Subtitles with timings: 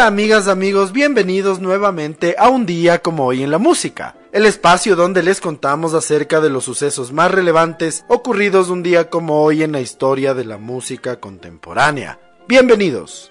[0.00, 4.96] Hola amigas, amigos, bienvenidos nuevamente a un día como hoy en la música, el espacio
[4.96, 9.72] donde les contamos acerca de los sucesos más relevantes ocurridos un día como hoy en
[9.72, 12.18] la historia de la música contemporánea.
[12.48, 13.30] Bienvenidos.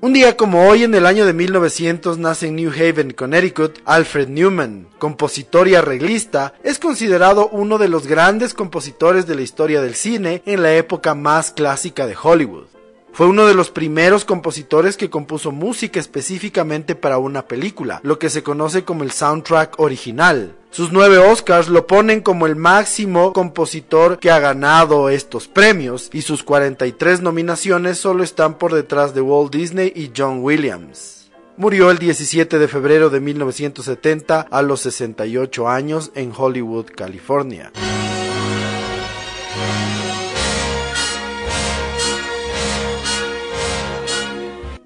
[0.00, 4.28] Un día como hoy en el año de 1900 nace en New Haven, Connecticut, Alfred
[4.28, 9.96] Newman, compositor y arreglista, es considerado uno de los grandes compositores de la historia del
[9.96, 12.77] cine en la época más clásica de Hollywood.
[13.18, 18.30] Fue uno de los primeros compositores que compuso música específicamente para una película, lo que
[18.30, 20.54] se conoce como el soundtrack original.
[20.70, 26.22] Sus nueve Oscars lo ponen como el máximo compositor que ha ganado estos premios y
[26.22, 31.32] sus 43 nominaciones solo están por detrás de Walt Disney y John Williams.
[31.56, 37.72] Murió el 17 de febrero de 1970 a los 68 años en Hollywood, California.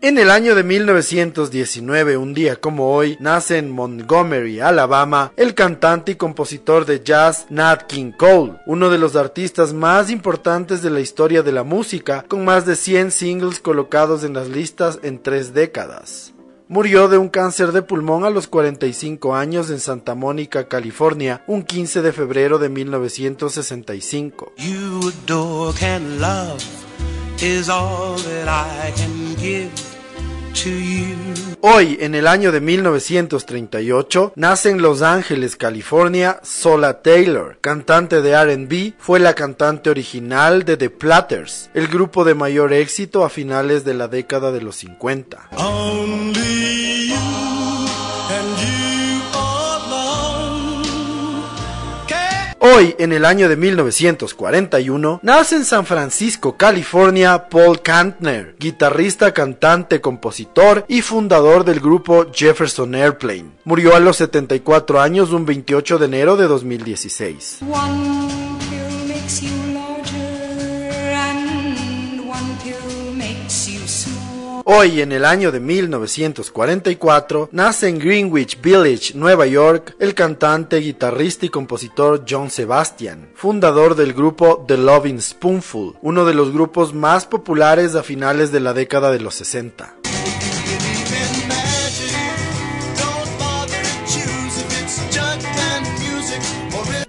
[0.04, 6.10] En el año de 1919, un día como hoy, nace en Montgomery, Alabama, el cantante
[6.10, 10.98] y compositor de jazz Nat King Cole, uno de los artistas más importantes de la
[10.98, 15.54] historia de la música, con más de 100 singles colocados en las listas en tres
[15.54, 16.34] décadas.
[16.66, 21.62] Murió de un cáncer de pulmón a los 45 años en Santa Mónica, California, un
[21.62, 24.52] 15 de febrero de 1965.
[31.60, 38.36] Hoy, en el año de 1938, nace en Los Ángeles, California, Sola Taylor, cantante de
[38.36, 43.84] RB, fue la cantante original de The Platters, el grupo de mayor éxito a finales
[43.84, 45.48] de la década de los 50.
[52.74, 60.00] Hoy, en el año de 1941, nace en San Francisco, California, Paul Kantner, guitarrista, cantante,
[60.00, 63.50] compositor y fundador del grupo Jefferson Airplane.
[63.64, 67.58] Murió a los 74 años un 28 de enero de 2016.
[74.74, 81.44] Hoy, en el año de 1944, nace en Greenwich Village, Nueva York, el cantante, guitarrista
[81.44, 87.26] y compositor John Sebastian, fundador del grupo The Loving Spoonful, uno de los grupos más
[87.26, 90.01] populares a finales de la década de los 60.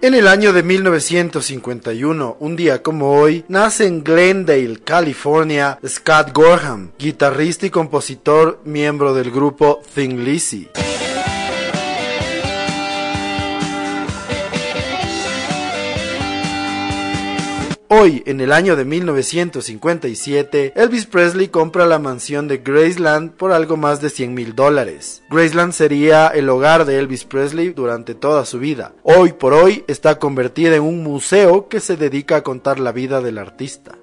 [0.04, 6.92] En el año de 1951, un día como hoy, nace en Glendale, California, Scott Gorham,
[7.00, 10.68] guitarrista y compositor, miembro del grupo Thin Lizzy.
[17.90, 23.78] Hoy, en el año de 1957, Elvis Presley compra la mansión de Graceland por algo
[23.78, 25.22] más de 100 mil dólares.
[25.30, 28.94] Graceland sería el hogar de Elvis Presley durante toda su vida.
[29.04, 33.22] Hoy por hoy está convertida en un museo que se dedica a contar la vida
[33.22, 33.98] del artista.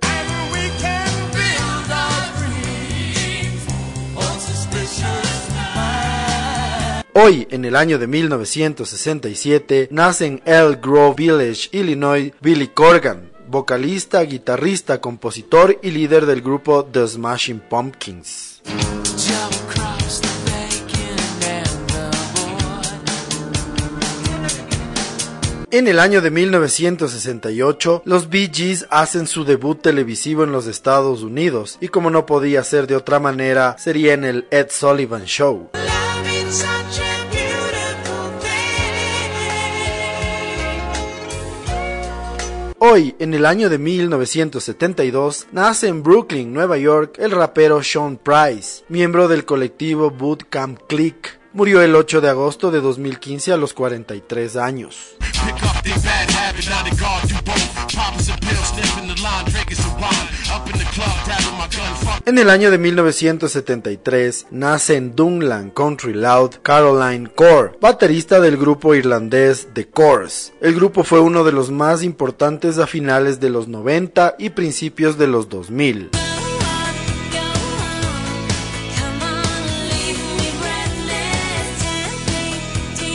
[7.12, 14.22] Hoy, en el año de 1967, nace en Elk Grove Village, Illinois, Billy Corgan, vocalista,
[14.22, 18.62] guitarrista, compositor y líder del grupo The Smashing Pumpkins.
[25.72, 31.22] En el año de 1968, los Bee Gees hacen su debut televisivo en los Estados
[31.22, 35.70] Unidos y como no podía ser de otra manera, sería en el Ed Sullivan Show.
[42.92, 48.82] Hoy, en el año de 1972, nace en Brooklyn, Nueva York, el rapero Sean Price,
[48.88, 51.38] miembro del colectivo Bootcamp Click.
[51.52, 55.14] Murió el 8 de agosto de 2015 a los 43 años.
[62.26, 68.94] En el año de 1973 nace en Dunlan Country Loud Caroline Core, baterista del grupo
[68.94, 70.52] irlandés The Course.
[70.60, 75.18] El grupo fue uno de los más importantes a finales de los 90 y principios
[75.18, 76.10] de los 2000.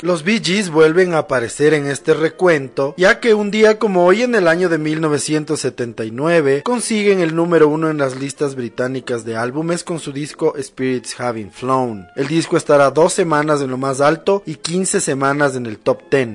[0.06, 4.22] Los Bee Gees vuelven a aparecer en este recuento, ya que un día como hoy
[4.22, 9.84] en el año de 1979 consiguen el número uno en las listas británicas de álbumes
[9.84, 12.06] con su disco Spirits Having Flown.
[12.16, 16.04] El disco estará dos semanas en lo más alto y 15 semanas en el top
[16.12, 16.30] 10.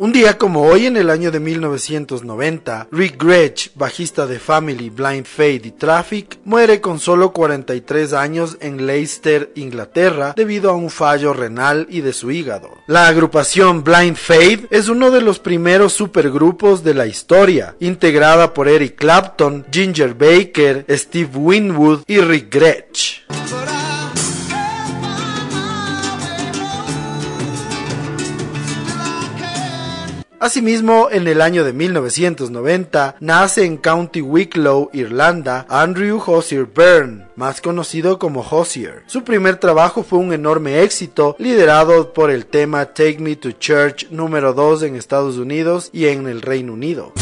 [0.00, 5.26] Un día como hoy en el año de 1990, Rick Gretsch, bajista de Family, Blind
[5.26, 11.32] Faith y Traffic, muere con solo 43 años en Leicester, Inglaterra, debido a un fallo
[11.32, 12.78] renal y de su hígado.
[12.86, 18.68] La agrupación Blind Faith es uno de los primeros supergrupos de la historia, integrada por
[18.68, 23.22] Eric Clapton, Ginger Baker, Steve Winwood y Rick Gretsch.
[30.40, 37.60] Asimismo, en el año de 1990, nace en County Wicklow, Irlanda, Andrew Hosier Byrne, más
[37.60, 39.02] conocido como Hosier.
[39.06, 44.08] Su primer trabajo fue un enorme éxito, liderado por el tema Take Me to Church
[44.10, 47.12] número 2 en Estados Unidos y en el Reino Unido.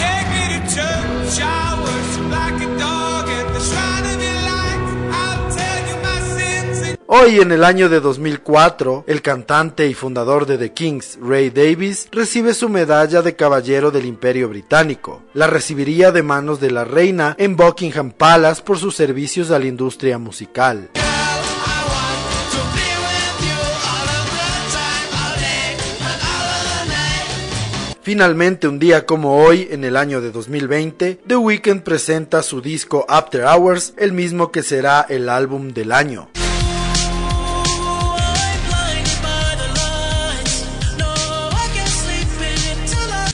[7.18, 12.08] Hoy, en el año de 2004, el cantante y fundador de The Kings, Ray Davis,
[12.12, 15.22] recibe su medalla de Caballero del Imperio Británico.
[15.32, 19.64] La recibiría de manos de la reina en Buckingham Palace por sus servicios a la
[19.64, 20.90] industria musical.
[28.02, 33.06] Finalmente, un día como hoy, en el año de 2020, The Weeknd presenta su disco
[33.08, 36.28] After Hours, el mismo que será el álbum del año.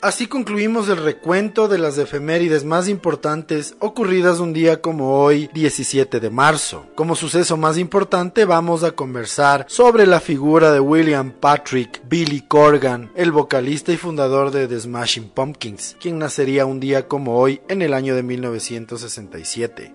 [0.03, 6.19] Así concluimos el recuento de las efemérides más importantes ocurridas un día como hoy, 17
[6.19, 6.89] de marzo.
[6.97, 13.13] Como suceso más importante vamos a conversar sobre la figura de William Patrick Billy Corgan,
[13.15, 17.81] el vocalista y fundador de The Smashing Pumpkins, quien nacería un día como hoy en
[17.81, 19.93] el año de 1967.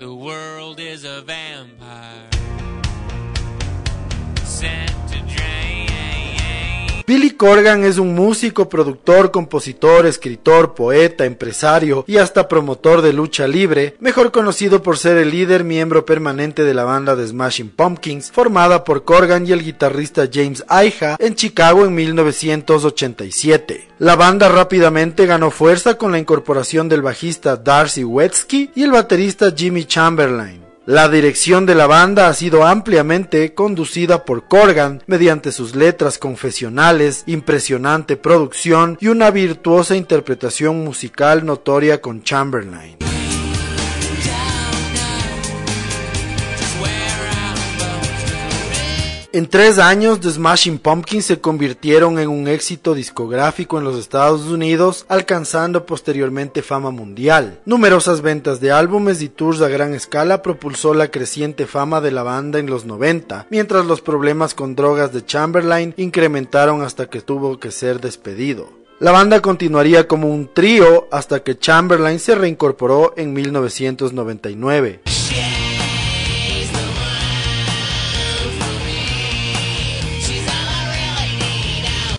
[7.07, 13.47] Billy Corgan es un músico, productor, compositor, escritor, poeta, empresario y hasta promotor de lucha
[13.47, 18.29] libre, mejor conocido por ser el líder miembro permanente de la banda de Smashing Pumpkins,
[18.29, 23.87] formada por Corgan y el guitarrista James Iha en Chicago en 1987.
[23.99, 29.53] La banda rápidamente ganó fuerza con la incorporación del bajista Darcy Wetsky y el baterista
[29.55, 30.66] Jimmy Chamberlain.
[30.87, 37.23] La dirección de la banda ha sido ampliamente conducida por Corgan mediante sus letras confesionales,
[37.25, 43.16] impresionante producción y una virtuosa interpretación musical notoria con Chamberlain.
[49.37, 54.47] En tres años, The Smashing Pumpkins se convirtieron en un éxito discográfico en los Estados
[54.47, 57.59] Unidos, alcanzando posteriormente fama mundial.
[57.63, 62.23] Numerosas ventas de álbumes y tours a gran escala propulsó la creciente fama de la
[62.23, 67.59] banda en los 90, mientras los problemas con drogas de Chamberlain incrementaron hasta que tuvo
[67.59, 68.71] que ser despedido.
[68.99, 75.01] La banda continuaría como un trío hasta que Chamberlain se reincorporó en 1999.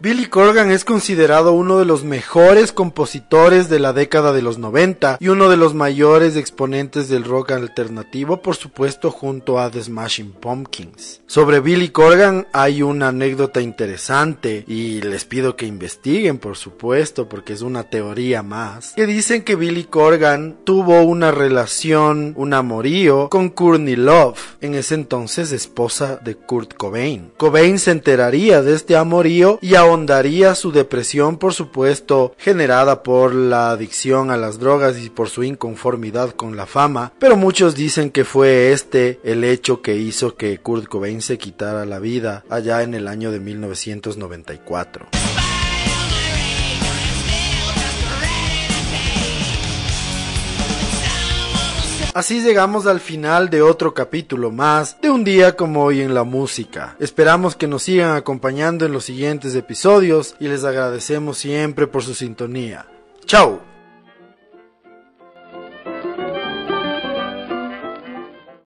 [0.01, 5.17] Billy Corgan es considerado uno de los mejores compositores de la década de los 90
[5.19, 10.33] y uno de los mayores exponentes del rock alternativo, por supuesto junto a The Smashing
[10.33, 11.21] Pumpkins.
[11.27, 17.53] Sobre Billy Corgan hay una anécdota interesante y les pido que investiguen, por supuesto, porque
[17.53, 23.49] es una teoría más, que dicen que Billy Corgan tuvo una relación, un amorío con
[23.49, 27.33] Courtney Love, en ese entonces esposa de Kurt Cobain.
[27.37, 33.71] Cobain se enteraría de este amorío y ahondaría su depresión, por supuesto, generada por la
[33.71, 38.25] adicción a las drogas y por su inconformidad con la fama, pero muchos dicen que
[38.25, 42.95] fue este el hecho que hizo que Kurt Cobain se quitara la vida allá en
[42.95, 45.07] el año de 1994.
[52.19, 56.25] Así llegamos al final de otro capítulo más de un día como hoy en la
[56.25, 56.97] música.
[56.99, 62.17] Esperamos que nos sigan acompañando en los siguientes episodios y les agradecemos siempre por su
[62.17, 62.87] sintonía.
[63.25, 63.68] ¡Chao!